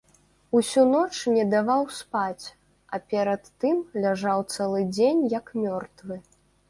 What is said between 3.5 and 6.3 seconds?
тым ляжаў цэлы дзень як мёртвы.